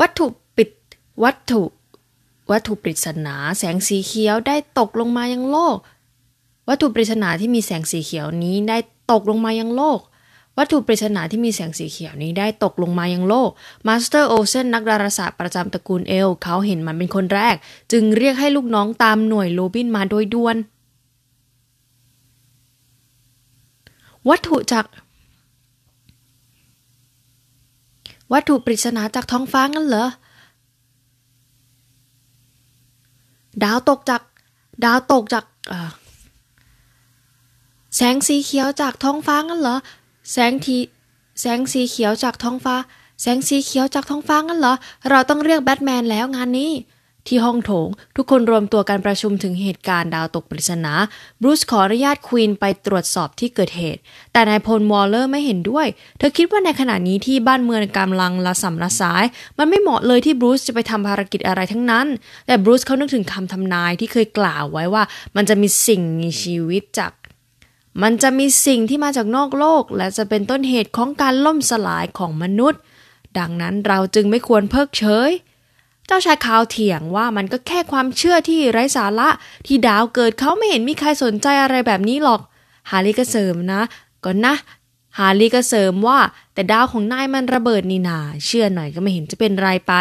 [0.00, 0.70] วัตถุปิด
[1.24, 1.62] วัตถุ
[2.50, 5.76] วัตถุปริศนา แสงสีเขียวได้ตกลงมายังโลก
[6.68, 8.78] วัตถุปริศนาที่มีแสงสีเขียวนี้ได้
[9.10, 10.00] ตกลงมายังโลก
[10.58, 13.50] วัตถุปริศนาที่มีแสงสีเขียวนี้ได้ตกลงมายังโลก
[13.86, 17.56] มาสเตอร์โอเซนนักดาราศาสตร์ประจำตระกูลเอล เขาเห็นมันเป็นคนแรก
[17.92, 20.56] จึงเรียกให้ลูกน้องตามหน่วยโรบินมาโดยด่วน
[24.28, 24.84] วัตถุจาก
[28.32, 30.06] วัตถุปริศนาจากท้องฟ้างั้นเหรอ
[33.64, 34.22] ดาวตกจาก
[34.84, 35.44] ดาวตกจาก
[37.96, 39.76] แสงสีเขียวจากท้องฟ้างั้นเหรอ
[40.32, 40.76] แสงที
[41.40, 42.74] แสงสีเขียวจากท้องฟ้า
[43.22, 44.74] แสงสีเขียวจากท้องฟ้างั้นเหรอ
[45.10, 46.72] เราต้องเรียกแบทแมนแล้วงานนี้
[47.28, 50.92] ที่ห้องโถง ทุกคนรวมตัวกันประชุมถึงเหตุการณ์ดาวตกปริศนา
[51.40, 54.00] บรูซขออนุญาตควีนไปตรวจสอบที่เกิดเหตุ
[54.32, 55.86] แต่นายพลวอลเลอร์ไม่เห็นด้วย
[56.18, 59.24] เธอคิดว่าในขณะนี้ที่บ้านเมืองกำลังละสัมละสาย
[59.58, 62.06] มันไม่เหมาะเลยที่บรูซจะไปทำภารกิจอะไรทั้งนั้น
[62.46, 65.02] แต่บรูซเขานึกถึงคำทำนายที่เคยกล่าวไว้ว่า
[65.36, 67.12] มันจะมีสิ่งมีชีวิตจาก
[68.02, 72.80] มันจะมีสิ่งที่มาจากนอกโลก และจะเป็นต้นเหตุของการล่มสลายของมนุษย์
[73.38, 75.30] ดังนั้นเราจึงไม่ควรเพิกเฉย
[76.06, 79.28] เจ้าชายคาวเถียงว่ามันก็แค่ความเชื่อที่ไร้สาระ
[79.66, 82.40] ที่ดาวเกิดเขาไม่เห็นมีใครสนใจอะไรแบบนี้หรอก
[82.90, 83.82] ฮารีก็เสริมนะ
[84.24, 84.54] ก่อนนะ
[85.18, 86.18] ฮารีก็เสริมว่า
[86.54, 89.94] แต่ดาวของนายมันระเบิดนี่นา เชื่อหน่อยก็ไม่เห็นจะเป็นไรไป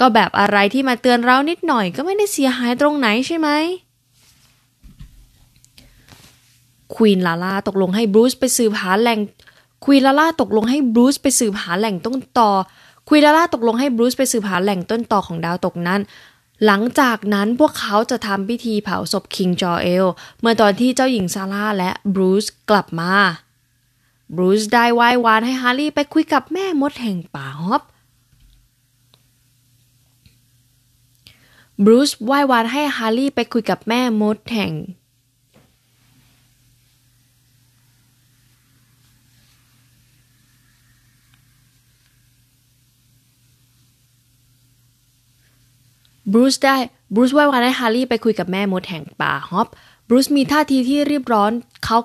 [0.00, 3.48] ก็แบบอะไรที่มาเตือนเรานิดหน่อยก็ไม่ได้เสียหายตรงไหนใช่ไหม
[6.94, 9.20] ควีนลาล่าตกลงให้บรูซไปสืบหาแหล่ง
[9.84, 12.50] ควีนลาล่าตกลงให้บรูซไปสืบหาแหล่งต้นตอ
[13.08, 16.00] ควีนลาล่าตกลงให้บรูซไปสืบหาแหล่งต้นต่อของดาวตกนั้น
[16.64, 20.06] หลังจากนั้นพวกเขาจะทำพิธีเผาศพคิงจอเอล
[20.40, 23.14] เมื่อตอนที่เจ้าหญิงซาร่าและบรูซกลับมา
[24.36, 27.82] บรูซได้ไหว้วานให้ฮาร์รี่ไปคุยกับแม่มดแห่งป่าฮอป
[31.84, 34.72] บรูซไหว้วานให้ฮาร์รี่ไปคุยกับแม่มดแห่ง
[46.32, 46.76] บรูซได้
[47.14, 49.68] บรูซไว้วานให้ฮาร์รี่ไปคุยกับแม่มดแห่งป่าฮอป
[50.08, 51.52] บรูซมีท่าทีที่รีบร้อน
[51.84, 51.98] เขา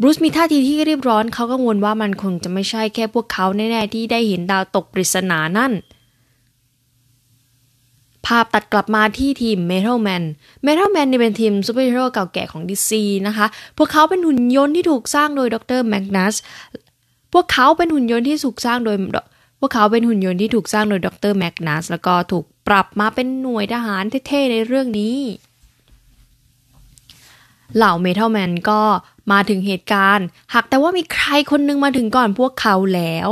[0.00, 5.72] บรูซมีท่าทีที่รีบร้อนเขากังวลว่ามันคงจะไม่ใช่แค่พวกเขาแน่ๆที่ได้เห็นดาวตกปริศนานั่น
[8.26, 10.24] ภาพตัดกลับมาที่ทีม Metal Men
[10.66, 13.46] Metal Men นี่เป็นทีมซูเปอร์ฮีโร่เก่าแก่ของดีซีนะคะ
[13.78, 16.34] พวกเขาเป็นหุ่นยนต์ที่ถูกสร้างโดยดรแมกนัส
[17.32, 18.96] พวกเขาเป็นหุ่นยนต์ที่ถูกสร้างโดย
[19.60, 25.18] พวกเขาเป็นหุ่นยนต์ที่ถูกสร้างโดยดรแมกนัสแล้วก็ถูก ปรับมาเป็นหน่วยทหารเท่ๆในเรื่องนี้
[27.76, 28.80] เหล่าเมทัลแมนก็
[29.32, 33.28] มาถึงเหตุการณ์ หากแต่ว่ามีใครคนนึงมาถึงก่อนพวกเขาแล้ว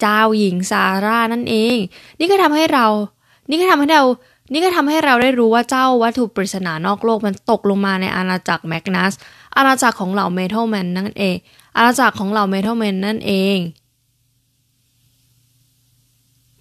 [0.00, 1.76] เจ้าหญิงซาร่านั่นเอง
[2.18, 2.86] นี่ก็ทำให้เรา
[3.48, 4.02] นี่ก็ทำให้เรา
[4.52, 9.12] นี่ก็ทำให้เราได้รู้ว่าเจ้าวัตถุปริศนานอกโลกมันตกลงมาในอาณาจักรแมกนัส
[9.56, 11.36] อาณาจักรของเหล่าเมทัลแมนนั่นเอง
[11.76, 13.85] อาณาจักรของเหล่าเมทัลแมนนั่นเองเ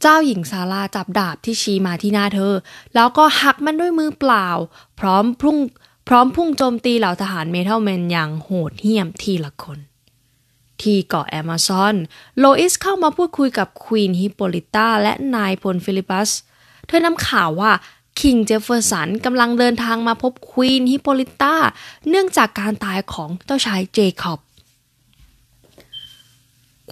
[0.05, 2.53] จ้าหญิงซาร่าจับดาบที่ชี้มาที่หน้าเธอ
[2.95, 4.47] แล้วก็หักมันด้วยมือเปล่า
[4.99, 5.57] พร้อมพุ่ง
[6.07, 9.79] พร้อมพุ่งโจมตีเหล่าทหารเมทัลแมนอย่างโหดเหี้ยมทีละคน
[10.81, 11.95] ที่เกาะแอมะซอน
[12.38, 16.29] โลอิสเข้ามาพูดคุยกับควีนฮิปโปลิต้าและนายพลฟิลิปัส
[16.87, 17.72] เธอนำข่าวว่า
[18.19, 21.55] คิงเจฟเฟอร์สันกำลังเดินทางมาพบควีนฮิปโปลิต้า
[22.09, 24.39] เนื่องจากการตายของเจ้าชายเจคอบ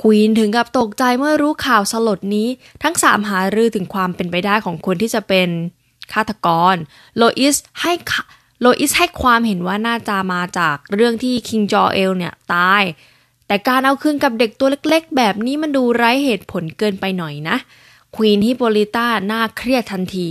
[0.02, 2.48] ควีนถึงกับตกใจเมื่อรู้ข่าวสลดนี้
[2.84, 5.50] ทั้งสามหารือถึงความเป็นไปได้ของคนที่จะเป็น
[6.14, 6.76] ฆาตกร
[7.18, 7.94] โลอิสให้
[8.62, 12.84] โลอิสให้ความเห็นว่าน่าจะมาจากเรื่องที่คิงจอเอลเนี่ยตาย
[13.48, 17.58] แต่การเอาคืนกับเด็กตัวเล็กๆ แบบนี้มันดูไร้เหตุผลเกินไปหน่อยนะ
[18.16, 20.28] ควีนฮิโปลิต้าน่าเครียดทันที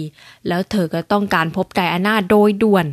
[0.48, 2.86] แล้วเธอก็ต้องการพบไดอาน่าโดยด่วน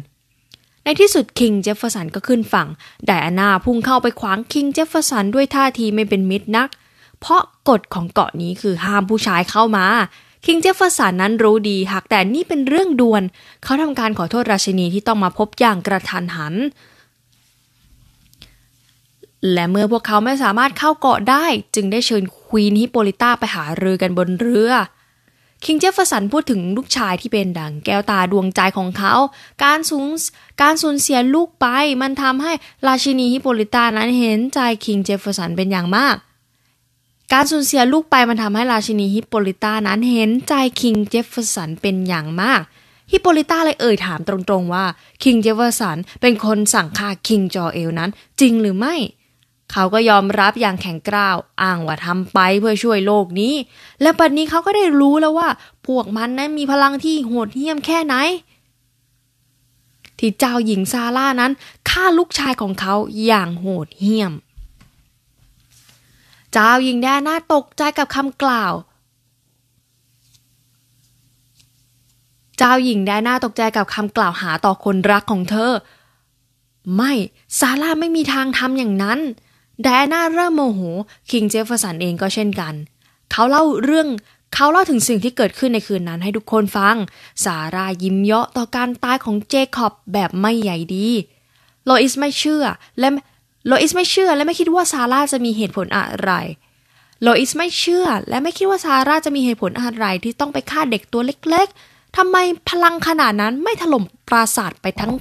[0.83, 2.67] ในที่สุดคิงเจฟเฟอร์สันก็ขึ้นฝั่ง
[3.05, 6.69] ไดอาน่าพุ่งเข้าไปขวางคิงเจฟเฟอร์สันด้วยท่าทีไม่เป็นมิตรนัก
[7.19, 9.85] เพราะกฎของเกาะนี้คือห้ามผู้ชายเข้ามา
[10.45, 13.23] คิงเจฟเฟอร์สันนั้นรู้ดีหากแต่นี่เป็นเรื่องด่วน
[13.63, 16.55] เขาทำการขอโทษราชินีที่ต้องมาพบอย่างกะทันหัน
[19.53, 21.45] และเมื่อพวกเขาไม่สามารถเข้าเกาะได้
[21.75, 24.71] จึงได้เชิญควีนฮิปโปลิต้าไปหารือกันบนเรือ
[25.65, 29.13] คิงเจฟเฟอร์สันพูดถึงลูกชายที่เป็นดังแก้วตาดวงใจของเขา
[29.63, 30.09] การสูญ
[30.61, 31.67] การสูญเสียลูกไป
[32.01, 32.51] มันทำให้
[32.87, 36.15] ราชินีฮิปโปลิตานั้นเห็นใจคิงเจฟเฟอร์สันเป็นอย่างมาก
[37.33, 42.61] การสูญเสียลูกไปมันทำให้ราชินีฮิปโปลิตานั้นเห็นใจคิงเจฟเฟอร์สันเป็นอย่างมาก
[43.11, 44.85] ฮิปโปลิตาเลยเอ่ยถามตรงๆว่า
[45.23, 48.09] คิงเจฟเฟอร์สันเป็นคนสั่งฆ่าคิงจอเอลนั้น
[48.39, 48.95] จริงหรือไม่
[49.71, 53.53] เขาก็ยอมรับอย่างแข็งกร้าว อ้างว่าทำไปเพื่อช่วยโลกนี้
[54.01, 55.49] และปัจจุบันเขาก็ได้รู้แล้วว่า
[55.87, 58.15] พวกมันนั้นมีพลังที่โหดเหี้ยมแค่ไหน
[60.19, 61.51] ที่เจ้าหญิงซาร่านั้น
[61.89, 62.95] ฆ่าลูกชายของเขา
[63.25, 64.33] อย่างโหดเหี้ยม
[66.53, 68.73] เจ้าหญิงแดน่าตกใจกับคำกล่าว
[72.57, 75.71] เจ้าหญิงแดน่าตกใจกับคำกล่าวหาต่อคนรักของเธอ
[76.95, 77.11] ไม่
[77.59, 79.19] ซาร่าไม่มีทางทำอย่างนั้น
[79.83, 80.81] ไดอาน่าเริ่มโมโห
[81.31, 82.73] คิงเจฟเฟอร์สันเองก็เช่นกัน
[83.31, 84.07] เขาเล่าเรื่อง
[84.53, 86.95] เขาเล่าถึงสิ่งที่เกิดขึ้นในคืนนั้นให้ทุกคนฟัง
[87.43, 91.07] ซาร่ายิ้มเยาะต่อการตายของเจคอบแบบไม่ใหญ่ดี
[91.85, 92.63] โลอิสไม่เชื่อ
[92.99, 93.07] และ
[93.67, 96.31] โลอิสไม่เชื่อและไม่คิดว่าซาร่าจะมีเหตุผลอะไร
[97.21, 102.37] โลอิสไม่เชื่อ และไม่คิดว่าซาร่าจะมีเหตุผลอะไรที่ต้องไปฆ่าเด็กตัวเล็กๆทำไม
[102.69, 105.11] พลังขนาดนั้นไม่ถล่มปราสาทไปทั้ง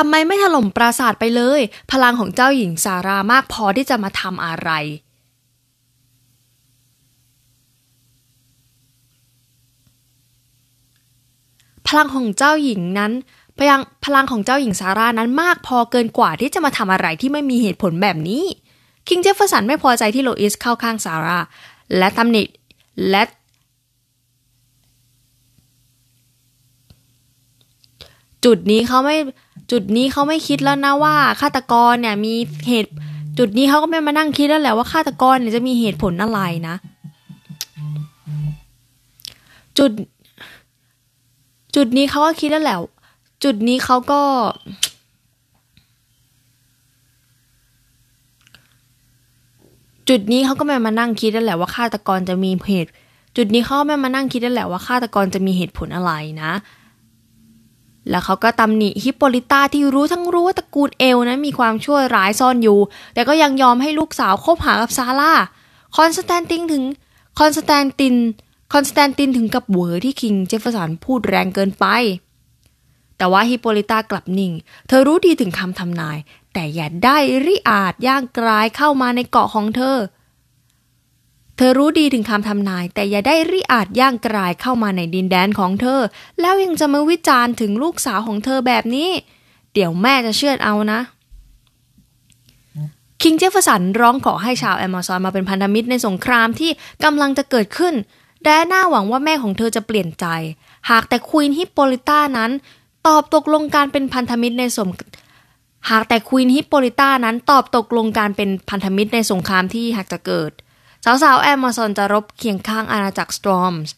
[0.00, 1.60] ทำไมไม่ถล่มปราสาทไปเลย
[1.92, 4.70] พลังของเจ้าหญิงซารามากพอที่จะมาทำอะไร
[11.88, 13.12] พลังของเจ้าหญิงนั้น
[13.58, 18.44] พลังพลังของเจ้าหญิงซาร่านั้นมากพอเกินกว่าที่จะมาทำอะไรที่ไม่มีเหตุผลแบบนี้
[19.08, 21.38] คิงเจฟเฟอร์สันไม่พอใจที่โลอิสเข้าข้างซาร่า
[21.96, 22.42] และตำหนิ
[23.10, 23.22] และ
[28.44, 29.16] จุดนี้เขาไม่
[29.70, 32.34] จุดนี้เขาไม่คิดแล้วนะว่าฆาตกรเนี่ยมี
[32.68, 32.92] เหตุ
[33.38, 36.74] จุดนี้เขาก็ไม่มานั่งคิดแล้วแหละว่าฆาตกรเนี่ยจะมีเหตุผลอะไรนะ
[39.78, 39.90] จุด
[41.76, 42.76] จุดนี้เขาก็คิดแล้วแหละ
[43.44, 44.20] จุดนี้เขาก็
[50.08, 52.90] จุดนี้เขาก็ไม่มานั่งคิดแล้วแหละว่าฆาตกรจะมีเหตุ
[53.36, 56.12] จุดนี้เขาไม่มานั่งคิดแล้วแหละว่าฆาตกรจะมีเหตุผลอะไร
[56.42, 56.52] นะ
[58.10, 62.78] แล้วเขาก็ตำหนิฮิปโปลิต้าที่รู้ทั้งรู้ว่าตระกูลเอลนั้นมีความชั่วร้ายซ่อนอยู่
[63.14, 65.32] แต่ก็ยังยอมให้ลูกสาวคบหากับซาร่า
[65.96, 66.84] คอนสแตนตินถึง
[67.38, 68.16] คอนสแตนติน
[68.72, 71.86] คอนสแตนตินถึงกับเหวอที่คิงเจฟเฟอร์สันพูดแรงเกินไป
[73.16, 74.52] แต่ว่าฮิปโปลิต้ากลับนิ่ง
[74.88, 76.18] เธอรู้ดีถึงคำทำนาย
[76.52, 79.96] แต่อย่าได้ริอาจย่างกรายเข้ามาในเกาะของเธอ
[81.60, 86.00] เธอรู้ดีถึงคำทำนาย แต่อย่าได้ริอาจย่างกรายเข้ามาในดินแดนของเธอ
[86.40, 89.10] แล้วยังจะมาวิจารณ์ถึงลูกสาวของเธอแบบนี้
[89.72, 91.00] เดี๋ยวแม่จะเชือดเอานะ
[93.22, 96.70] คิงเจฟเฟอร์สันร้องขอให้ชาวแอมะซอนมาเป็นพันธมิตรในสงครามที่
[97.04, 97.94] กำลังจะเกิดขึ้น
[98.44, 100.26] ไดอาน่าหวังว่าแม่ของเธอจะเปลี่ยนใจ
[100.90, 102.50] หากแต่ควีนฮิปโปลิต้านั้น
[103.06, 104.88] ตอบตกลงการเป็นพันธมิตรในสม
[105.90, 110.52] หากแต่ควีนฮิปโปลิต้านั้นตอบตกลงการเป็นพันธมิตรในสงครามที่หากจะเกิด
[111.04, 113.92] สาวๆแอมะซอนจะรบเคียงข้างอาณาจักรสตรอมส์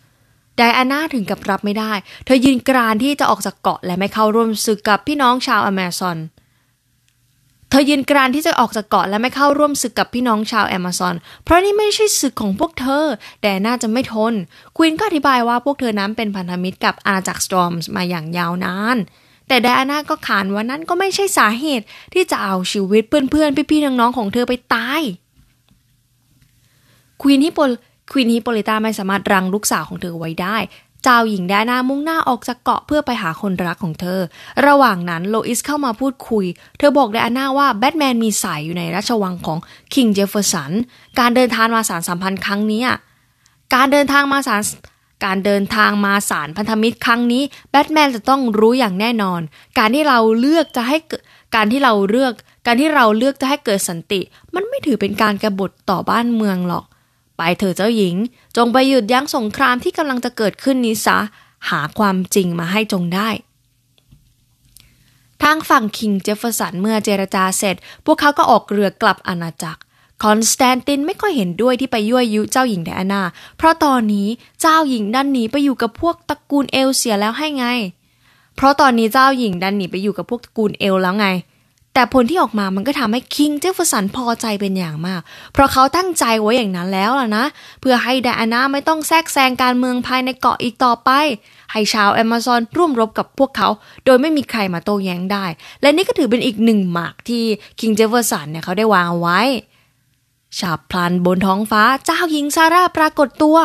[0.57, 1.93] ไดอาน่าถึงกับรับไม่ได้
[2.25, 6.19] เธอยืนกรานที่จะออกจากเกาะและไม่เข้าร่วมศึกกับพี่น้องชาวแอมซอน
[7.71, 11.15] เธอยืนกรานที่จะออกจากเกาะและไม่เข้าร่วมศึกกับพี่น้องชาวแอมะซอน
[11.45, 13.07] เพราะนี่ไม่ใช่ศึกของพวกเธอ
[13.43, 14.35] แต่น่าจะไม่ทน
[14.77, 18.97] ควีนก็อธิบายว่าพวกเธอนั้นเป็นพันธมิตรกับอาณาจักรสตรอมส์มาอย่างยาวนาน
[19.49, 25.01] แต่ไดอาน่าก็ขานว่านั้นก็ไม่ใช่สาเหตุที่จะเอาชีวิตเพื่อนๆ พี่ๆ น้องๆ ของเธอไปตาย
[27.21, 27.61] ควีนฮิปโป
[28.13, 30.57] ควีนฮิปโปลิต้าไม่สามารถรั้งลูกสาวของเธอไว้ได้
[31.05, 34.21] เจ้าหญิงไดอาน่ามุ่งหน้าออกจากเกาะเพื่อไปหาคนรักของเธอ
[34.67, 36.45] ระหว่างนั้นโลอิสเข้ามาพูดคุย
[36.79, 39.59] เธอบอกไดอาน่าว่าแบทแมนมีสายอยู่ในราชวังของ
[39.95, 40.73] คิงเจฟเฟอร์สัน
[41.19, 42.83] การเดินทางมาสานสัมพันธ์ครั้งนี้
[43.75, 44.63] การเดินทางมาสาน
[45.25, 49.41] การเดินทางมาสานพันธมิตรครั้งนี้แบทแมนจะต้องรู้อย่างแน่นอน
[49.79, 50.97] การที่เราเลือกจะให้
[51.55, 52.33] การที่เราเลือก
[52.67, 54.21] การที่เราเลือกจะให้เกิดสันติ
[54.55, 56.85] มันไม่ถือเป็นการกบฏต่อบ้านเมืองหรอก
[57.41, 58.17] ไปเถอะเจ้าหญิง
[58.57, 61.19] จงไปหยุดยั้งสงครามที่กำลังจะเกิดขึ้นนี้ซะ
[61.71, 63.29] หาความจริงมาให้จงได้
[65.43, 69.81] ทางฝั่งคิงเจฟเฟอร์สันเมื่อเจรจาเสร็จ พวกเขาก็ออกเรือกลับอาณาจักร
[70.23, 73.23] คอนสแตนตินไม่ค่อยเห็นด้วยที่ไปยั่วยุเจ้าหญิงไดอาน่า
[73.57, 74.29] เพราะตอนนี้
[74.61, 77.67] เจ้าหญิงดันหนีไปอยู่กับพวกตระกูลเอลเสียแล้วให้ไง
[78.57, 81.27] เพราะตอนนี้เจ้าหญิงดันหนีไปอยู่กับพวกตระกูลเอลแล้วไง
[81.95, 85.21] แต่ผลที่ออกมามันก็ทำให้คิงเจฟเฟอร์สันพอใจเป็นอย่างมาก
[85.53, 87.45] เพราะเขาตั้งใจไว้อย่างนั้นแล้วล่ะนะ
[87.81, 91.11] เพื่อให้ไดอาน่าไม่ต้องแทรกแซงการเมืองภายในเกาะอีกต่อไป
[91.73, 93.69] ให้ชาวแอมะซอนร่วมรบกับพวกเขา
[94.05, 95.45] โดยไม่มีใครมาโต้แย้งได้
[95.83, 97.45] และนี่ก็ถือเป็นอีกหนึ่งหมากที่
[97.81, 99.41] คิงเจฟเฟอร์สันเนี่ยเขาได้วางไว้
[100.59, 103.59] ฉับพลันบนท้องฟ้าเจ้าหญิงซาร่าปรากฏตัว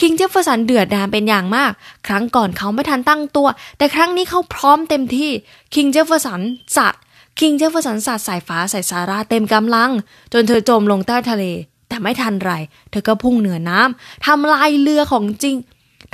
[0.00, 1.72] คิงเจฟเฟอร์สันเดือดดาลเป็นอย่างมาก
[2.06, 3.48] ครั้งก่อนเขาไม่ทันตั้งตัว
[3.78, 5.30] แต่ครั้งนี้เขาพร้อมเต็มที่
[5.74, 6.40] คิงเจฟเฟอร์สัน
[6.76, 6.94] จัด
[7.38, 9.90] คิงเจฟเฟอร์สันสาดสายฟ้าใส่ซาร่าเต็มกำลัง
[10.32, 11.44] จนเธอจมลงใต้ทะเล
[11.88, 12.52] แต่ไม่ทันไร
[12.90, 15.56] เธอก็พุ่งเหนือน้ำทำลายเรือของจริง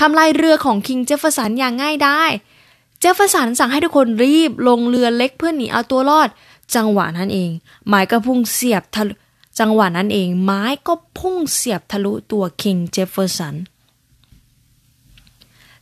[0.00, 2.22] ทำลายเรือของคิงเจฟเฟอร์สันอย่างง่ายดาย
[3.00, 6.28] เจฟเฟอร์สันสั่งให้ทุกคนรีบลงเรือเล็กเพื่อหนีเอาตัวรอด
[6.74, 7.50] จังหวะนั้นเอง
[7.88, 9.14] ไม้ก็พุ่งเสียบทะลุ
[9.58, 13.54] จังหวะนั้นเองไม้ก็พุ่งเสียบทะลุตัวคิงเจฟเฟอร์สัน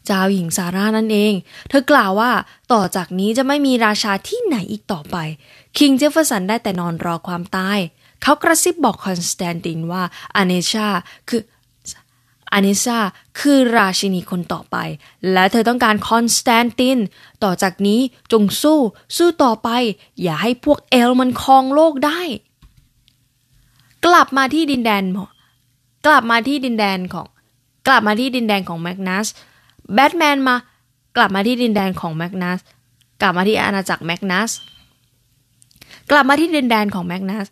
[0.07, 1.33] เจ้าหญิงซาร่านั่นเอง
[1.69, 2.31] เธอกล่าวว่า
[2.73, 5.17] ต่อจากนี้จะไม่มีราชาที่ไหนอีกต่อไป
[5.79, 7.79] คิงเจฟเฟอร์สันได้แต่นอนรอความตาย
[8.23, 10.03] เขากระซิบบอกคอนสแตนตินว่า
[10.37, 10.89] อเนชา
[11.29, 11.43] คือ
[12.53, 12.99] อานิซา
[13.41, 14.77] คือราชินีคนต่อไป
[15.33, 16.99] และเธอต้องการคอนสแตนติน
[17.45, 18.01] ต่อจากนี้
[18.33, 18.79] จงสู้
[19.17, 19.69] สู้ต่อไป
[20.23, 22.21] อย่าให้พวกเอลมันครองโลกได้
[24.07, 25.03] กลับมาที่ดินแดน
[26.07, 27.27] กลับมาที่ดินแดนของ
[27.87, 29.27] กลับมาที่ดินแดนของแมกนัส
[29.93, 30.57] แบทแมนมา
[31.17, 32.59] กลับมาที่ดินแดนของแมกนัส
[33.21, 34.51] กลับมาที่อาณาจักรแมกนัส
[36.11, 37.49] กลับมาที่ดินแดนของแมกนัส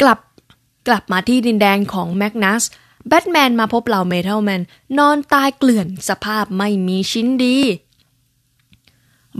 [0.00, 0.18] กลับ
[0.88, 2.62] กลับมาที่ดินแดนของแมกนัส
[3.08, 4.62] แบทแมนมาพบเหล่าเมทัลแมน
[4.98, 7.56] นอนตายเกลื่อนสภาพไม่มีชิ้นดี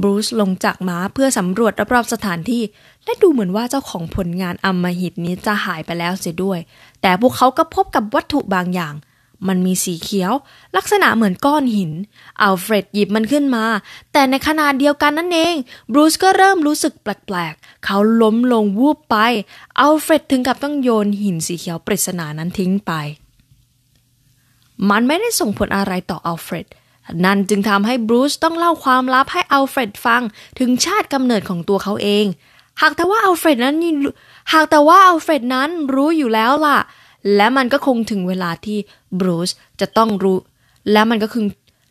[0.03, 2.63] บรูซลงจากม้าเพื่อสำรวจรอบๆสถานที่
[3.05, 6.59] และดูเหมือนว่าเจ้าของผลงานอำมหิตนี้จะหายไปแล้วเสียด้วย
[7.03, 8.95] แต่พวกเขาก็พบกับวัตถุบางอย่าง
[9.49, 10.33] มันมีสีเขียว
[10.77, 11.93] ลักษณะเหมือนก้อนหิน
[12.43, 13.65] อัลเฟรดหยิบมันขึ้นมา
[14.13, 15.55] แต่ในขณะเดียวกันนั่นเอง
[15.93, 19.17] บรูซก็เริ่มรู้สึกแปลกๆ เขาล้มลงวูบไป
[19.81, 22.93] อัลเฟรดถึงกับต้องโยนหินสีเขียวปริศนานั้นทิ้งไป
[24.91, 26.67] มันไม่ได้ส่งผลอะไรต่ออัลเฟรด
[27.25, 30.23] นั่นจึงทำให้บรูซต้องเล่าความลับให้อัลเฟรดฟัง
[30.59, 32.27] ถึงชาติกำเนิดของตัวเขาเอง
[32.81, 33.77] หากแต่ว่าอัลเฟรดนั้น
[34.53, 36.79] หากแต่ว่าอัลเฟรดนั้นรู้อยู่แล้วล่ะ
[37.37, 38.79] และมันก็คงถึงเวลาที่
[39.21, 40.39] บรูซจะต้องรู้
[40.93, 41.45] และมันก็คง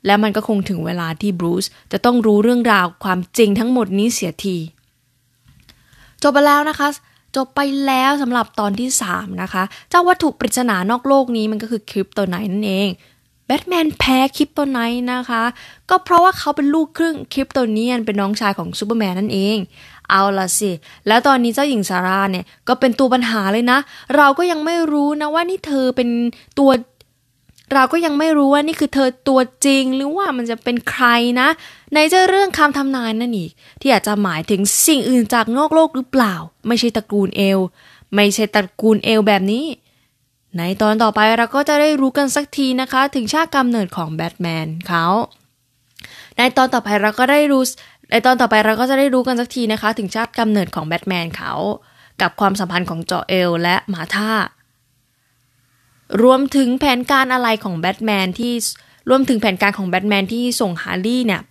[0.05, 4.57] และมันก็คงถึงเวลาที่บรูซจะต้องรู้เรื่องราวความจริงทั้งหมดนี้เสียที
[6.23, 6.87] จบไปแล้วนะคะ
[7.35, 12.89] จบไปแล้วสำหรับตอนที่ 3 นะคะ เจ้าวัตถุปริศนานอกโลกนี้มันก็คือคริปโตไนท์นั่นเอง
[13.45, 15.43] แบทแมนแพ้คริปโตไนท์นะคะ
[15.89, 19.57] ก็เพราะว่าเขาเป็นลูกครึ่งคริปโตเนียนเป็นน้องชายของซูเปอร์แมนนั่นเอง
[20.09, 20.71] เอาละสิ
[21.07, 23.79] แล้วตอนนี้เจ้าหญิงซาร่าเนี่ยก็เป็นตัวปัญหาเลยนะ
[24.15, 26.09] เราก็ยังไม่รู้นะว่านี่เธอเป็น
[26.59, 26.71] ตัว
[27.73, 31.05] เราก็ยังไม่รู้ว่านี่คือเธอตัวจริงหรือว่ามันจะเป็นใคร
[31.41, 31.47] นะ
[31.93, 36.35] ในเจ้าเรื่องคำทำนายนั่นอีก ที่อาจจะหมายถึงสิ่งอื่นจากนอกโลกหรือเปล่า
[36.67, 37.59] ไม่ใช่ตระกูลเอล
[38.15, 39.65] ไม่ใช่ตระกูลเอลแบบนี้
[40.57, 45.05] ในตอนต่อไปเราก็จะได้รู้กันสักทีนะคะ ถึงชาติกำเนิดของแบทแมนเขา
[46.37, 47.63] ในตอนต่อไปเราก็ได้รู้
[48.11, 51.53] ในตอนต่อไปเราก็จะได้รู้กันสักทีนะคะ ถึงชาติกำเนิดของแบทแมนเขา
[52.21, 54.33] กับความสัมพันธ์ของจอเอลและมาธา
[56.23, 58.53] รวมถึงแผนการอะไรของแบทแมนที่
[59.09, 61.41] รวมถึงแผนการของแบทแมนที่ส่งฮาร์ลี่เนี่ย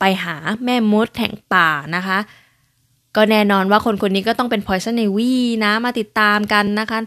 [0.00, 2.18] ไปหาแม่มดแห่งป่านะคะ
[3.16, 5.32] ก็แน่นอนว่าคนคนนี้ก็ต้องเป็น Poison Ivy
[5.64, 6.98] นะมาติดตามกันนะคะ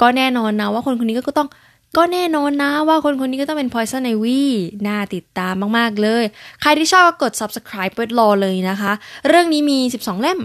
[0.00, 1.48] ก็แน่นอนนะว่าคนคนนี้ก็ต้อง
[1.96, 4.42] ก็แน่นอนนะว่าคนคนนี้ก็ต้องเป็น Poison Ivy
[4.86, 6.24] น่าติดตามมาก ๆ เลย
[6.60, 8.92] ใครที่ชอบก็กด subscribe เปิดรอเลยนะคะ
[9.28, 10.38] เรื่องนี้มี 12 เล่ม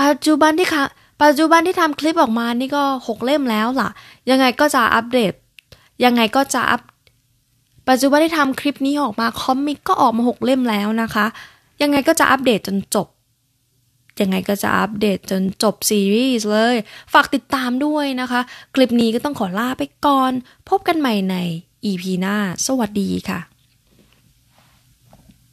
[0.00, 0.82] ปัจจุบันที่ค่ะ
[1.22, 3.88] ปัจจุบันที่ทำคลิปออกมานี่ก็ 6 เล่มแล้วล่ะ
[4.30, 5.32] ยังไงก็จะอัปเดต
[6.04, 6.80] ยังไงก็จะอัป
[7.88, 11.26] ปัจจุบันที่ทำคลิปนี้ออกมา คอมิกก็ออกมา 6 เล่มแล้วนะคะ
[11.82, 13.06] ยังไงก็จะอัปเดตจนจบ
[14.22, 16.76] ยังไงก็จะอัปเดตจนจบซีรีส์เลย
[17.12, 18.40] ฝากติดตามด้วยนะคะ
[18.74, 20.32] คลิปนี้ก็ต้องขอลาไปก่อน
[20.68, 21.36] พบกันใหม่ใน
[21.84, 23.40] EP หน้า สวัสดีค่ะ